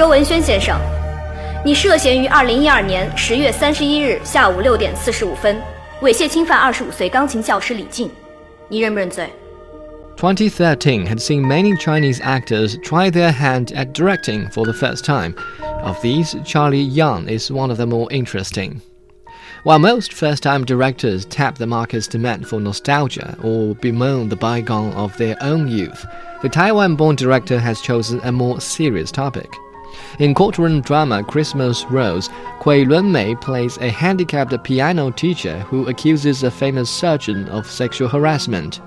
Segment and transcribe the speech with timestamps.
[0.00, 0.80] 周文轩先生，
[1.62, 5.60] 你涉嫌于二零一二年十月三十一日下午六点四十五分
[6.00, 8.10] 猥亵侵犯二十五岁钢琴教师李静，
[8.70, 9.28] 你认不认罪
[10.16, 15.34] ？2013 had seen many Chinese actors try their hand at directing for the first time.
[15.84, 18.80] Of these, Charlie Yang is one of the more interesting.
[19.64, 24.94] While most first time directors tap the market's demand for nostalgia or bemoan the bygone
[24.94, 26.06] of their own youth,
[26.40, 29.50] the Taiwan born director has chosen a more serious topic.
[30.19, 36.51] In courtroom drama Christmas Rose, Kui Lunmei plays a handicapped piano teacher who accuses a
[36.51, 38.81] famous surgeon of sexual harassment.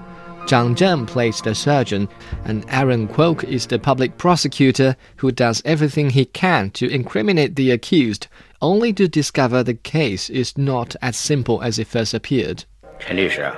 [0.46, 2.08] Zhang Zhen plays the surgeon,
[2.46, 7.70] and Aaron Kwok is the public prosecutor who does everything he can to incriminate the
[7.70, 8.28] accused,
[8.62, 12.64] only to discover the case is not as simple as it first appeared.
[12.98, 13.52] 陈律师，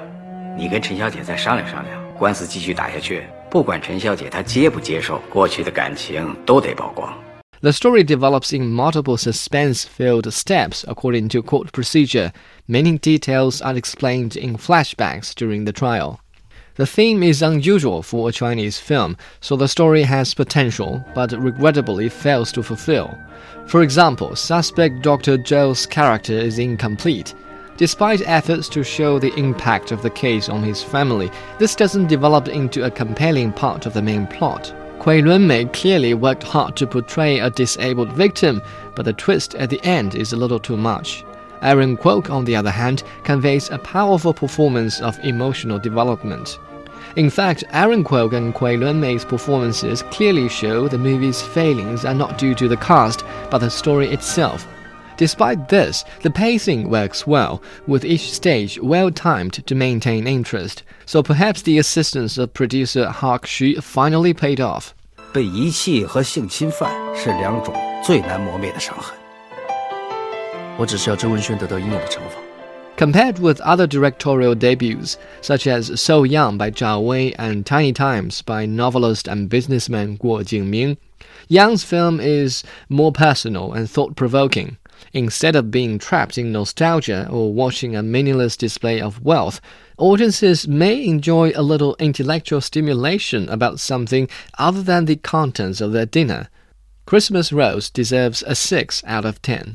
[0.57, 7.17] 你跟陈小姐再商量商量，官司继续打下去，不管陈小姐她接不接受，过去的感情都得曝光。
[7.66, 12.32] The story develops in multiple suspense filled steps according to court procedure.
[12.68, 16.20] Many details are explained in flashbacks during the trial.
[16.76, 22.08] The theme is unusual for a Chinese film, so the story has potential, but regrettably
[22.08, 23.18] fails to fulfill.
[23.66, 25.40] For example, suspect Dr.
[25.40, 27.34] Zhou's character is incomplete.
[27.78, 32.48] Despite efforts to show the impact of the case on his family, this doesn't develop
[32.48, 34.72] into a compelling part of the main plot.
[35.06, 38.60] Kui Lunmei clearly worked hard to portray a disabled victim,
[38.96, 41.24] but the twist at the end is a little too much.
[41.62, 46.58] Aaron Kwok, on the other hand, conveys a powerful performance of emotional development.
[47.18, 52.40] In fact, Aaron Kwok and Kui Lunmei's performances clearly show the movie's failings are not
[52.40, 54.66] due to the cast, but the story itself.
[55.17, 61.23] Despite this, the pacing works well, with each stage well timed to maintain interest, so
[61.23, 64.95] perhaps the assistance of producer Hawk Xu finally paid off.
[65.33, 69.15] 被遗弃和性侵犯是两种最难磨灭的伤痕。
[70.79, 72.41] 我只是要周文轩得到应有的惩罚。
[72.97, 78.43] Compared with other directorial debuts, such as So Young by Zhao Wei and Tiny Times
[78.43, 80.97] by novelist and businessman Guo Jingming,
[81.49, 84.77] Young's film is more personal and thought provoking.
[85.14, 89.60] Instead of being trapped in nostalgia or watching a meaningless display of wealth,
[89.98, 94.28] audiences may enjoy a little intellectual stimulation about something
[94.58, 96.50] other than the contents of their dinner.
[97.06, 99.74] Christmas Rose deserves a 6 out of 10.